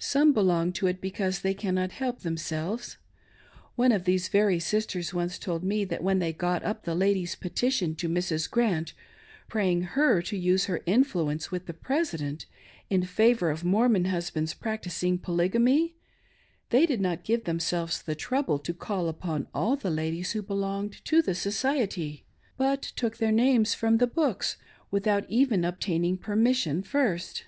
Some 0.00 0.32
belong 0.32 0.72
to 0.72 0.88
it 0.88 1.00
because 1.00 1.42
they 1.42 1.54
cannot 1.54 1.92
help 1.92 2.22
themselves. 2.22 2.98
Ons 3.78 3.94
of 3.94 4.02
these 4.02 4.26
very 4.26 4.58
sisters 4.58 5.14
once 5.14 5.38
told 5.38 5.62
me 5.62 5.84
that 5.84 6.02
when 6.02 6.18
they 6.18 6.32
got 6.32 6.64
up 6.64 6.82
the 6.82 6.96
ladies' 6.96 7.36
petition 7.36 7.94
to 7.94 8.08
Mrs. 8.08 8.50
Grant, 8.50 8.92
praying 9.46 9.82
her 9.96 10.20
to 10.20 10.36
use 10.36 10.64
her 10.64 10.82
influence 10.84 11.52
with 11.52 11.66
the 11.66 11.74
President 11.74 12.46
in 12.90 13.04
favor 13.04 13.50
of 13.50 13.62
Mormon 13.62 14.06
husbands 14.06 14.52
practicing 14.52 15.16
Polygamy, 15.16 15.94
they 16.70 16.84
did 16.84 17.00
not 17.00 17.22
give 17.22 17.44
themselves 17.44 18.02
the 18.02 18.16
trouble 18.16 18.58
to 18.58 18.74
call 18.74 19.08
upon 19.08 19.46
all 19.54 19.76
the 19.76 19.90
ladies 19.90 20.32
who 20.32 20.42
belonged 20.42 21.04
to 21.04 21.22
the 21.22 21.36
Society, 21.36 22.26
but 22.56 22.82
took 22.82 23.18
their 23.18 23.30
464 23.30 23.36
THE 23.38 23.94
SIGNATURE 23.94 23.94
OF 23.94 24.00
THE 24.00 24.06
DEAD. 24.06 24.16
names 24.24 24.24
from 24.24 24.32
the 24.32 24.32
books, 24.88 24.90
without 24.90 25.30
even 25.30 25.64
obtaining 25.64 26.18
permission 26.18 26.82
first. 26.82 27.44